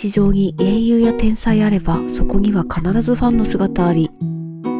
[0.00, 4.10] 史上に英雄や天才あればそこには必ずファンの姿あり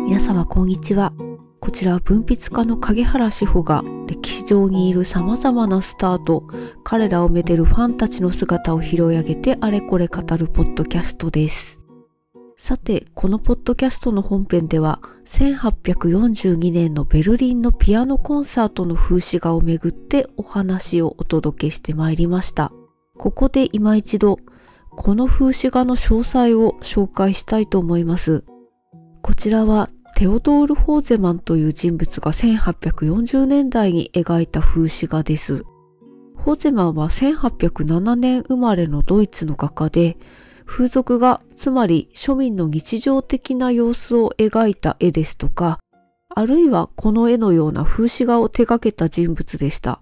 [0.06, 1.12] 皆様こんにちは
[1.60, 6.44] こちらは文筆家の影原志保が歴史上にいる様々なスターと
[6.84, 11.82] 彼らをめでるファンたちの姿を拾い上げてあれこれ語るポッドキャストです
[12.56, 22.70] さて、このポッドキャストの本編では、1842年のベルリンのピアノコンサートの風刺画をめぐってお話をお届けしてまいりました。
[23.16, 24.38] ここで今一度、
[24.90, 28.44] この風刺画の詳細を紹介したいと思います。
[29.22, 35.64] こちらはテオドール・ホーゼマンという人物が1840年代に描いた風刺画です。
[36.36, 40.16] ホーゼマンは1807年生まれのドイツの画家で、
[40.66, 45.78] 風俗画、つまり庶民の日常的な様子を描いた絵ですとか、
[46.34, 50.00] あるいはこの絵のような風刺画を手掛けた人物でした。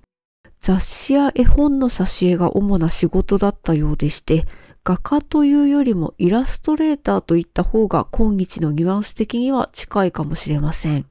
[0.61, 4.45] 雑誌や絵本の挿絵が主な仕事だったようでして、
[4.89, 11.05] 画家というよりもイラストレーターといった方が今日のニュアンス的には近いかもしれません。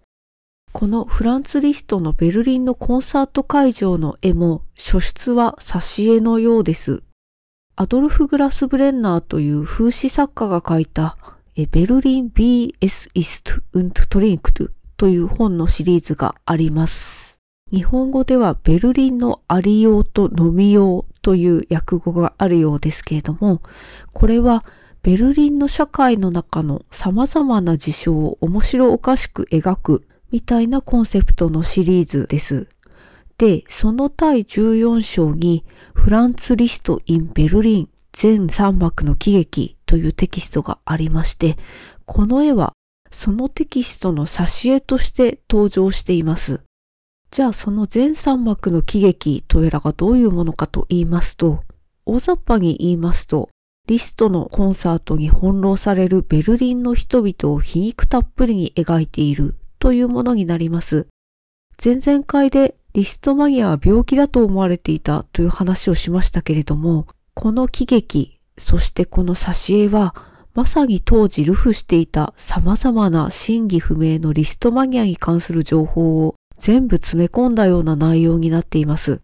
[0.72, 7.04] このフランツ・リストのベルリンのコンサート会場の絵も、書出は挿絵のようです。
[7.76, 11.16] アドルフ・グラスブレンナーという風刺作家が書いた
[11.56, 17.42] ベルリン BS ist und trinkt という本のシリーズがあります。
[17.72, 23.62] 日本語ではベルリンのありようと飲みようという訳語があるようですけれども、
[24.14, 24.64] これは
[25.04, 32.70] ベルリンの社会の中の様々な事象を面白おかしく描くみたいなコンセプトのシリーズです。
[33.38, 41.58] で、その第14章にフランツ・リスト・イン・ベルリン全3幕の喜劇というテキストがありまして、
[42.06, 42.72] この絵は
[43.12, 46.64] そのテキストの挿絵として登場しています。
[47.30, 51.64] じゃあその全3幕の喜劇とやらがどういうものかと言いますと、
[52.06, 53.50] 大雑把に言いますと、
[53.88, 61.08] リストのコンサートに翻弄されるベルリンの人々を皮肉たっぷりに描いているというものになります。
[61.84, 70.16] 前々回でリストマニアは病気だと思われていたという話をしましたけれども、この喜劇、そしてこの挿絵は、
[70.56, 79.22] まさに当時ルフしていた様々な真偽不明のリストマニアに関する情報を全部詰め込んだような内容になっています。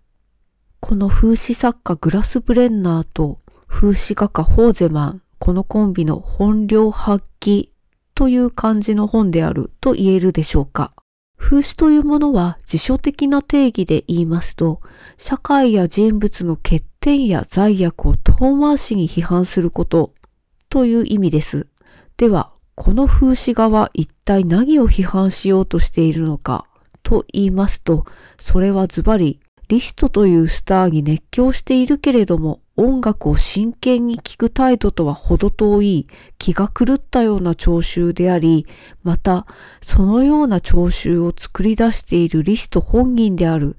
[0.79, 7.69] この風刺作家グラスブレンナーと風刺画家ホーゼマン、このコンビの本領発揮
[8.15, 10.91] という感じの本であると言えるでしょうか。
[11.37, 14.81] 風刺というものは辞書的な定義で言いますと、
[15.17, 20.13] 社会や人物の欠点や罪悪を遠回しに批判すること
[20.69, 21.67] という意味です。
[22.15, 26.67] では、この風刺画は一体何を批判しようとしているのか
[27.03, 28.05] と言いますと、
[28.39, 38.67] それはズバリリストというスターに熱狂しているけれども、音楽を真剣に聴く態度とは程遠い気が狂ったような聴衆であり、
[39.03, 39.47] また
[39.81, 43.77] そのような聴衆を作り出しているリスト本人である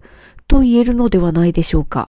[0.49, 2.07] と言えるのではないでしょうか。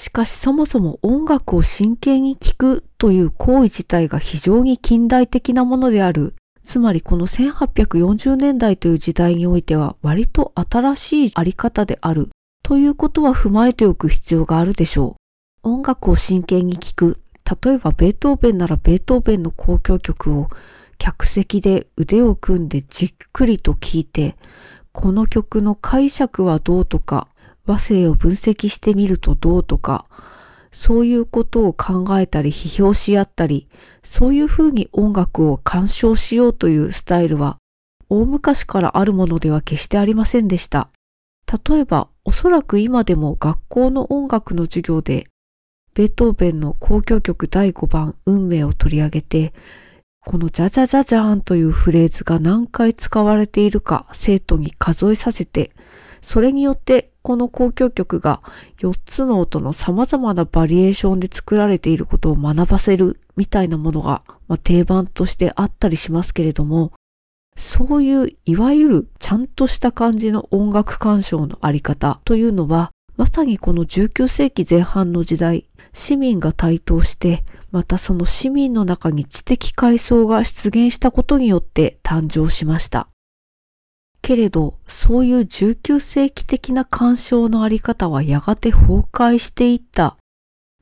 [0.00, 12.30] しかしそもそも音楽を真剣に聴くという行為自体が非常に近代的なものであるつまりこの1840年代という時代においては割と新しいあり方である
[12.62, 15.16] ということは踏まえておく必要があるでしょ
[15.64, 15.68] う。
[15.68, 17.20] 音楽を真剣に聴く。
[17.62, 20.48] 例えばベートーベンならベートーベンの交響曲を
[20.96, 24.36] 客席で腕を組んでじっくりと聴いて、
[24.92, 27.28] この曲の解釈はどうとか、
[27.66, 30.06] 和声を分析してみるとどうとか、
[30.72, 33.68] そういうことを考えたり批評し合ったり、
[34.02, 37.58] そういうふうに音楽を鑑賞しようというスタイルは、
[38.08, 40.90] 大昔からあるものでは決してありませんでした。
[41.68, 45.26] 例えば、おそらく今でも学校の音楽の授業で、
[45.94, 49.52] ベートーベンの交響曲第5番運命を取り上げて、
[50.24, 55.72] このジャジャジャジャーンというフレーズが何回使われているか生徒に数えさせて、
[56.20, 58.42] それによってこの交響曲が
[58.78, 66.92] 4つの音の様々なバリエーションで作られていることを学ばせるみたいなものが、まあ、定番としてあったりしますけれども、
[67.56, 83.08] そういういわゆるちゃんとした感じの音楽鑑賞のあり方というのは、まさにこの19世紀前半の時代、市民が台頭して、またその市民の中に知的階層が出現したことによって誕生しました。
[84.22, 90.16] けれど、そういう19世紀的な干渉のあり方はやがて崩壊していった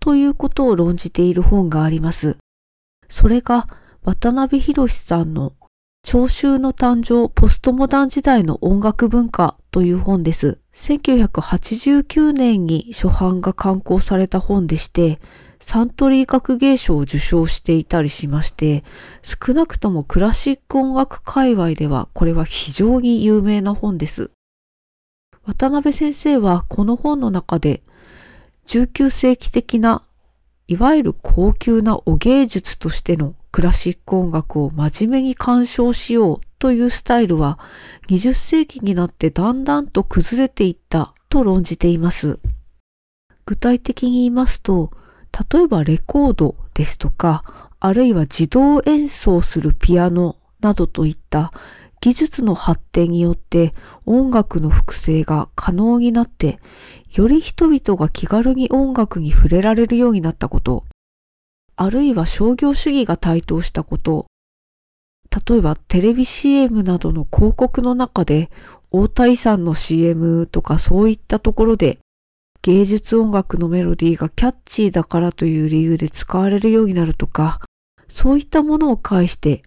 [0.00, 2.38] ということを論じている本があります。
[3.08, 3.67] それが
[4.02, 5.52] 渡辺博さんの
[6.02, 10.61] 聴衆の誕生ポストモダン時代の音楽文化という本です。
[10.73, 15.20] 1989年に初版が刊行された本でして、
[15.60, 18.84] サントリー学芸賞を受賞していたりしまして、
[19.22, 24.31] 少なくともクラシック音楽界隈ではこれは非常に有名な本です。
[25.44, 27.82] 渡辺先生はこの本の中で
[28.66, 30.05] 19世紀的な
[30.69, 37.58] いわゆる高級なお芸術としてのクラシック音楽を真面目に鑑賞しようというスタイルは
[38.08, 42.38] 20世紀になってだんだんと崩れていったと論じています。
[43.46, 44.90] 具体的に言いますと、
[45.52, 47.44] 例えばレコードですとか、
[47.80, 51.52] あるいは自動演奏するピアノなどといった
[52.00, 53.72] 技術の発展によって
[54.06, 56.60] 音楽の複製が可能になって、
[57.14, 60.84] より人々が気軽に音楽に触れられるようになったこと、
[61.76, 64.26] あるいは商業主義が台頭したこと、
[65.48, 68.50] 例えばテレビ CM などの広告の中で
[68.90, 71.98] 大田遺産の CM とかそういったところで
[72.68, 77.62] 芸術音楽のメロディーがキャッチーだからという理由で使われるようになるとか、
[78.08, 79.62] そういったものを介して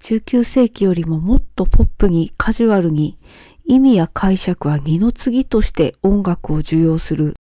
[0.00, 3.18] 19世紀よりももっとポップにカジュアルに
[3.66, 7.34] 意味や解釈は二の次として音楽を受容する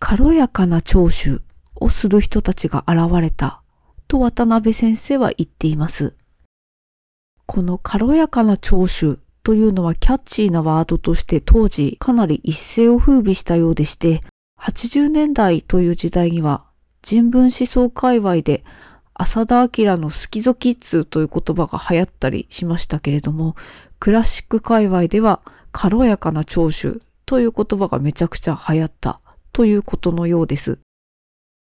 [0.00, 1.40] 軽やかな聴取
[1.76, 3.62] をする人たちが現れた
[4.06, 6.18] と渡辺先生は言っています。
[7.46, 14.20] この軽やかな聴取というのはキャッチーなワードとして当時かなり一世を風靡したようでして、
[14.60, 16.64] 80年代という時代には
[17.02, 18.64] 人文思想界隈で
[19.14, 23.56] 浅田明のスキゾキッズという言葉が流行ったりしましたけれども、
[23.98, 25.40] クラシック界隈では
[25.72, 29.20] 軽やかな聴取という言葉がめちゃくちゃ流行った
[29.52, 30.78] ということのようです。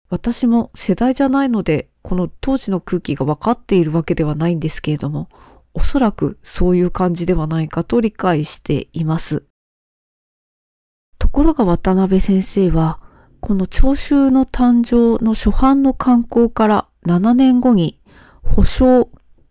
[0.10, 5.30] 私も世代じゃないので、この当時の空気が分かっているわけではないんですけれども、
[5.74, 9.46] おそらくそういう感じではないかと理解しています。
[11.36, 13.02] ところが渡辺先生は、
[13.42, 18.00] この聴衆の誕生の初版の刊行から7年後に
[18.42, 19.10] 保証、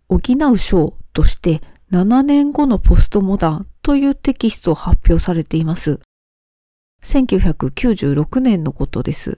[0.09, 0.19] 補
[0.51, 1.61] う章として
[1.91, 5.99] 7年後のポストモダンというテキストを発表されています。
[7.03, 9.37] 1996年のことです。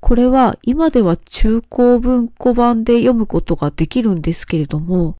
[0.00, 5.16] これは今では中高文庫版で読むことができるんですけれども、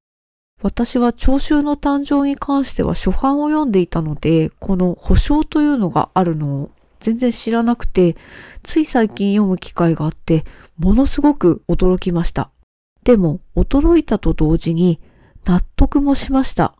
[0.66, 8.16] 私は聴衆の誕生に関しては初版を読んでいたので、この保証というのがあるのを全然知らなくて、
[8.64, 10.44] つい最近読む機会があって、
[10.76, 12.50] ものすごく驚きました。
[13.04, 14.98] でも、驚いたと同時に
[15.44, 16.74] 納得もしました。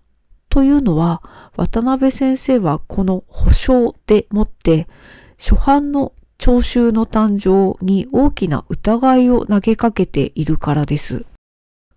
[0.49, 1.23] というのは、
[1.55, 4.89] 渡辺先生はこの保証でもって、
[5.39, 11.25] 初版の聴衆の誕生に大きな疑いを投げかけているからです。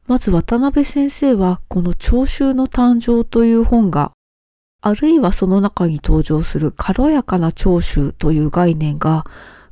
[0.09, 4.11] まず渡辺先生はこの聴衆の誕生という本が、
[4.81, 9.23] あるいはその中に登場する軽やかな聴衆という概念が、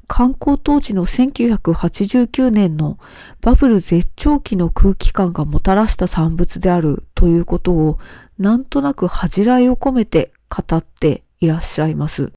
[0.06, 3.00] 観光当時の1989年の
[3.42, 7.98] バブル絶頂期の空気感がもたらした産物であるということを
[8.38, 12.32] なんとなく恥じらいを込めて語っていらっしゃいます。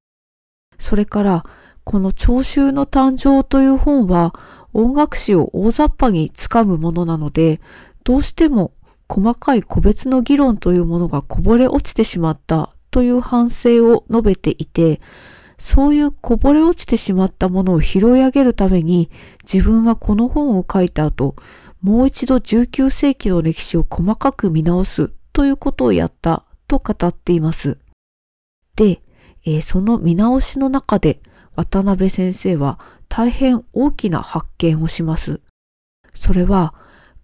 [0.79, 1.44] それから
[1.85, 4.35] この聴衆の誕生という本は
[4.73, 7.61] 音楽史を大雑把につかむものなので、
[8.05, 8.73] どうしても
[9.08, 15.00] 細かい個別の議論というものがこぼれ落ちてしまったという反省を述べていて、
[15.59, 19.11] そういうこぼれ落ちてしまったものを拾い上げるために
[19.42, 21.35] 自分はこの本を書いた後、
[21.83, 27.78] もう一度19世紀の歴史を細かく見直すということをやったと語っています。
[28.76, 29.02] で、
[29.45, 31.21] えー、その見直しの中で
[31.57, 32.78] 渡辺先生は
[33.09, 35.40] 大変大きな発見をします。
[36.14, 36.75] それは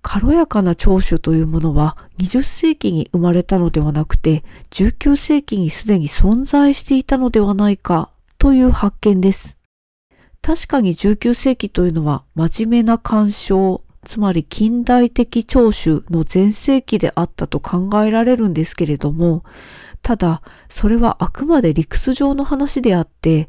[0.09, 9.59] 軽やかな聴取というものは20世紀に生まれたのではなくて19世紀にすでに存在していたのではないかという発見です。
[10.43, 19.43] 確かに19世紀というのは真面目な干渉、つまり近代的聴取の全盛期であったと考えられるんですけれども、
[20.03, 23.49] ただそれはあくまで理屈上の話であって、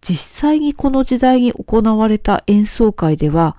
[0.00, 3.56] 実際にこの時代に行われた演奏会では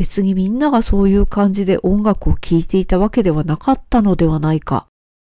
[0.00, 4.86] 別にみんながそういう感じで音楽を聴いていたわけではなかったのではないか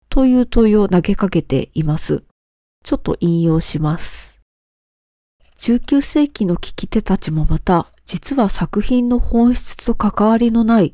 [0.07, 2.23] という問いを投げかけています。
[2.81, 4.39] ちょっと引用します。
[5.59, 10.93] 19世紀の聴き手たちもまた実は作品の本質と関わりのない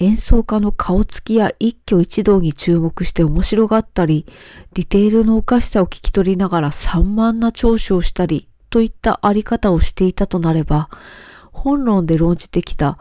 [0.00, 4.26] 演奏家の顔つきや一挙一動に注目して面白がったり、
[4.72, 10.90] ディテールのおかしさを聞き取りながら散漫な聴取をしたりといったあり方をしていたとなれば、
[11.58, 12.98] 本論で論じてきた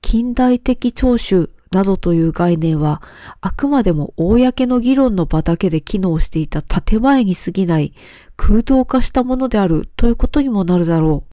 [0.00, 3.00] 近代的聴取などという概念は、
[3.40, 7.94] あくまでも公の議論の場だけで機能していた建前に過ぎない
[8.36, 11.32] 空洞化したものであるということにもなるだろう。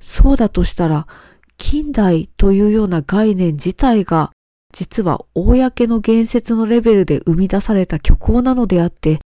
[0.00, 1.06] そうだとしたら、
[1.56, 4.32] 近代というような概念自体が、
[4.72, 9.20] 実は公の言説のレベルで生み出された虚構なのであって、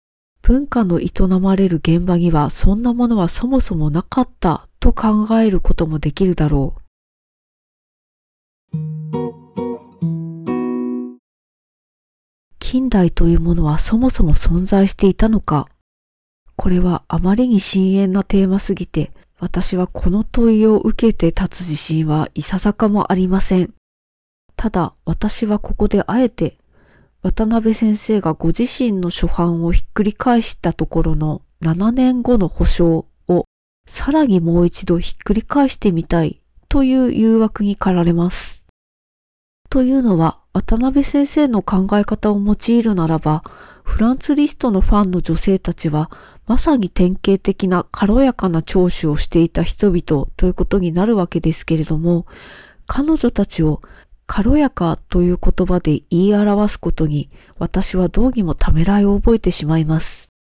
[0.42, 6.82] 文化の営まれる現場にはそんなものはそもそもなかったと考えることもできるだろう。
[12.58, 15.68] 近代というものはそもそも存在していたのか
[16.56, 23.72] これはあまりに深遠なテーマすぎて、私はこの問いを受けて立つ自信はいささかもありません。
[24.56, 26.58] ただ私はここであえて
[27.22, 33.06] 渡辺先生がご自身の初版をひっくり返したところの7年後の保証
[33.88, 38.66] さらにもう一度ひっくり返してみたいという誘惑に駆られます。
[39.70, 43.42] というのは渡辺先生の考え方を用いるならば
[43.84, 46.10] フランツリストのファンの女性たちは
[46.46, 52.26] まさに典型的な軽やかな聴取をしていた人々ということになるわけですけれども
[52.86, 53.80] 彼女たちを
[54.26, 60.37] 軽やかという言葉で言い表すことに私はどうにもためらいを覚えてしまいます。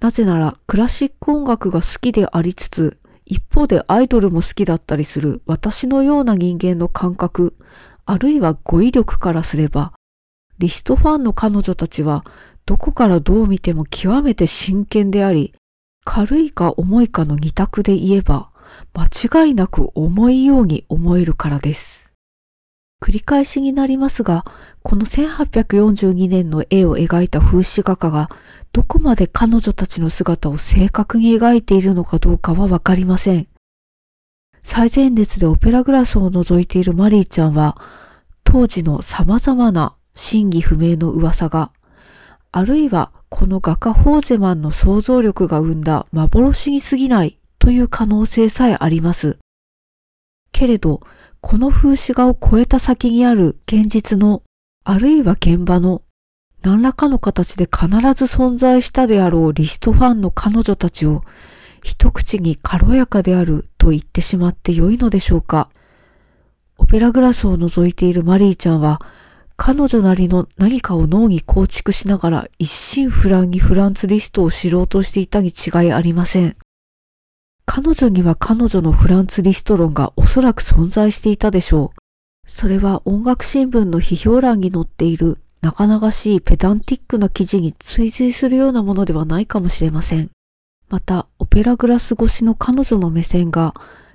[0.00, 7.56] なぜならクラシック音楽が好きでありつつ一方でアイドルも好きだったりする私のような人間の感覚、
[8.04, 9.92] あるいは語彙力からすれば、
[10.58, 12.24] リストファンの彼女たちは
[12.66, 15.54] どこからどう見ても極めて真剣であり、
[16.04, 18.50] 軽いか重いかの二択で言えば、
[18.92, 22.13] 間違いなく重いように思えるからです。
[23.04, 24.46] 繰り返しになりますが、
[24.82, 28.30] この1842年の絵を描いた風刺画家が
[28.72, 33.46] どこまで彼女たちの姿を正確に描いているのかどうかはわかりません。
[34.62, 37.76] 最前列でオペラグラスを覗いているマリーちゃんは、
[38.42, 41.72] 当時の様々な真偽不明の噂が、
[42.52, 49.38] あるいはこの画家ホーゼマンの想像力が生んだ幻に過ぎないという可能性さえあります。
[50.52, 51.00] けれど、
[51.46, 54.42] この風刺画を超えた先にある現実の、
[54.82, 56.00] あるいは現場の、
[56.62, 61.22] 何らかの形で必ず存在したであろうリストファンの彼女たちを、
[61.82, 65.68] 一口に軽やかであると言ってしまってよいのでしょうか。
[66.78, 69.02] オペラグラスを覗いているマリーちゃんは、
[69.56, 76.56] 彼女なりの何かを脳に構築しながら一心不乱にフランツリストを知ろうとしていたに違いありません。
[77.66, 81.98] 彼女には彼女のフランツリスト論がおそらく存在していたでしょう。
[82.46, 90.30] それは音楽新聞の批評欄に載っている長々しいペダンティックな記事に追随するようなものではないかもしれません。
[90.90, 93.72] また、オペラグラス越しの彼女の目線が、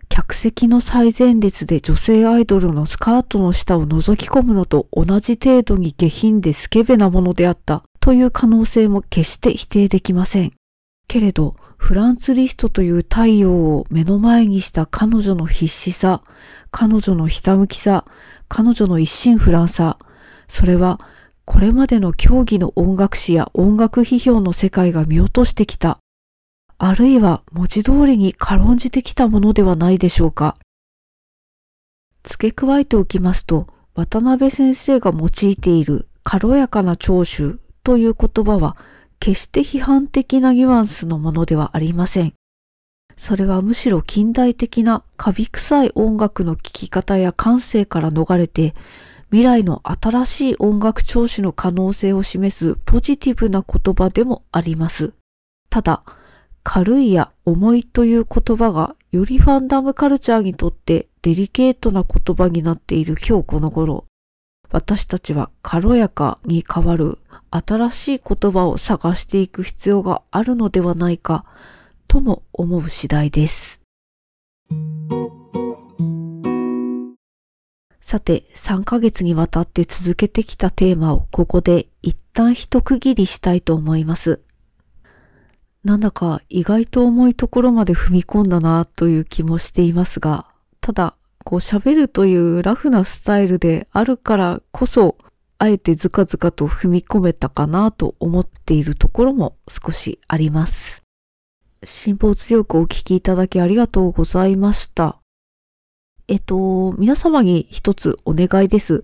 [0.10, 10.59] 客席の最前列で女性アイドルのスカートの下を覗き込むのと同じ程度に下品でスケベなものであったという可能性も決して否定できません。
[11.10, 16.24] けれど、フランツリストという太陽を目の前にした彼女の必死さ、
[16.72, 18.06] 彼女のひたむきさ、
[18.48, 19.98] 彼女の一心不乱さ、
[20.48, 21.02] それは
[21.46, 26.00] これまでの競技の音楽史や音楽批評の世界が見落としてきた
[26.78, 30.56] あるいは文字通りに軽んじてきたものではないでしょうか。
[32.24, 38.78] 付け加えておきますと、渡辺先生が用いている軽やかな聴取という言葉は
[39.20, 42.34] 決して批判的なニュアンスのものではありません。
[43.18, 48.74] それはむしろ近代的なカビ臭い音楽の聴き方や感性から逃れて
[49.30, 55.14] 未来の新しい音楽聴取の可能性を示すポジティブな言葉でもあります。
[55.70, 56.04] ただ、
[56.64, 64.06] 軽いや重いという言葉がよりファンダムカルチャーにとってデリケートな言葉になっている今日この頃、
[64.72, 67.18] 私たちは軽やかに変わる
[67.52, 71.46] 新しい言葉を探していく必要があるのではないか
[72.08, 73.82] とも思う次第です。
[78.02, 84.42] さて、3ヶ月にわたって続けてきたテーマをここで一旦一区切りしたいと思います。
[85.84, 90.48] なんだか意外と重いところまで踏み込んだなという気もしていますが、
[90.82, 91.16] ただ、
[91.46, 95.16] こう喋るというラフなスタイルであるからこそ、
[95.62, 101.04] あえてズカズカと踏み込めたかなと思っているところも少しあります。
[101.84, 105.22] 辛抱強くお聞きいただきありがとうございました。
[106.30, 109.04] えっと、皆様に一つお願いです。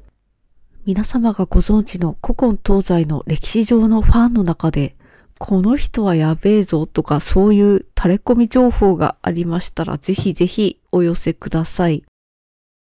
[0.86, 4.96] 皆様がご存知の古今東西の歴史上のファンの中で、
[5.38, 12.04] この人はやべえぞとかそういう垂れ込み情報がありましたらぜひぜひお寄せください。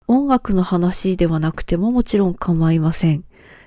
[0.08, 3.24] 音楽の話ではなくてももちろん構いません。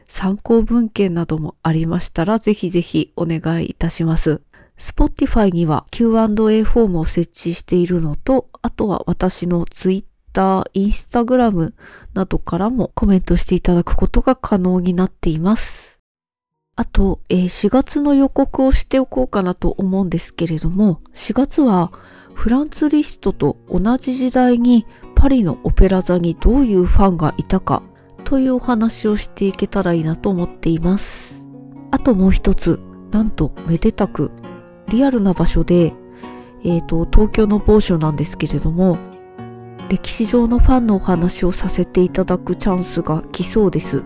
[0.07, 4.43] 参考文献などもありましたらぜひぜひお願いいたします。
[4.79, 11.73] Spotify には Q&A フォームを設置しているのと、あとは私の Twitter、Instagram
[12.15, 16.01] などからもコメントしていただくことが可能になっています。
[16.77, 21.93] あと、えー4月の予告をしておこうかなと思うんですけれども、4月は
[22.35, 27.85] フランツ・リストと同じ時代にパリのオペラ座にどういうファンがいたか
[28.25, 31.51] というお話をしていけたらいいなと思っています。
[31.91, 34.33] あともう一つ、なんとめでたく
[34.89, 35.93] リアルな場所で、
[36.65, 38.99] えっ、と、東京の某所なんですけれども、
[39.89, 44.05] 歴史上のファンのお話をさせていただくチャンスが来そうです。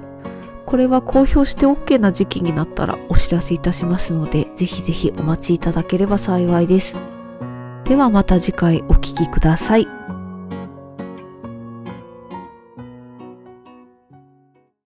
[0.66, 6.98] これは公表して OK な時期になったらお知らせいたしますので、ぜひぜひお待ちいただければ幸いです。
[7.84, 9.97] ではまた次回お聴きください。